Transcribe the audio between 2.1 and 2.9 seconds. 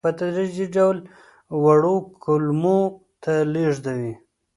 کولمو